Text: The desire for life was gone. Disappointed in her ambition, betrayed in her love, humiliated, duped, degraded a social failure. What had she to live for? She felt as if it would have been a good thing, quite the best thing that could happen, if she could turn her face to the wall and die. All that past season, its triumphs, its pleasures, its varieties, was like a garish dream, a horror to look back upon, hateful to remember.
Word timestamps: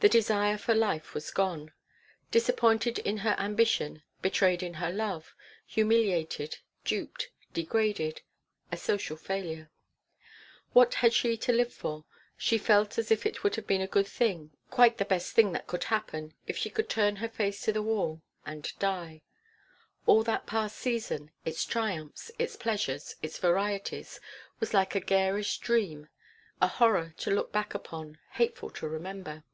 The 0.00 0.08
desire 0.08 0.58
for 0.58 0.74
life 0.74 1.14
was 1.14 1.30
gone. 1.30 1.70
Disappointed 2.32 2.98
in 2.98 3.18
her 3.18 3.36
ambition, 3.38 4.02
betrayed 4.20 4.60
in 4.60 4.74
her 4.74 4.90
love, 4.90 5.32
humiliated, 5.64 6.58
duped, 6.84 7.28
degraded 7.54 8.20
a 8.72 8.76
social 8.76 9.16
failure. 9.16 9.70
What 10.72 10.94
had 10.94 11.14
she 11.14 11.36
to 11.36 11.52
live 11.52 11.72
for? 11.72 12.04
She 12.36 12.58
felt 12.58 12.98
as 12.98 13.12
if 13.12 13.24
it 13.24 13.44
would 13.44 13.54
have 13.54 13.68
been 13.68 13.80
a 13.80 13.86
good 13.86 14.08
thing, 14.08 14.50
quite 14.72 14.98
the 14.98 15.04
best 15.04 15.34
thing 15.34 15.52
that 15.52 15.68
could 15.68 15.84
happen, 15.84 16.34
if 16.48 16.56
she 16.58 16.68
could 16.68 16.88
turn 16.88 17.14
her 17.22 17.28
face 17.28 17.62
to 17.66 17.72
the 17.72 17.80
wall 17.80 18.22
and 18.44 18.72
die. 18.80 19.22
All 20.06 20.24
that 20.24 20.46
past 20.46 20.78
season, 20.78 21.30
its 21.44 21.64
triumphs, 21.64 22.32
its 22.40 22.56
pleasures, 22.56 23.14
its 23.22 23.38
varieties, 23.38 24.18
was 24.58 24.74
like 24.74 24.96
a 24.96 25.00
garish 25.00 25.58
dream, 25.58 26.08
a 26.60 26.66
horror 26.66 27.14
to 27.18 27.30
look 27.30 27.52
back 27.52 27.72
upon, 27.72 28.18
hateful 28.32 28.68
to 28.70 28.88
remember. 28.88 29.44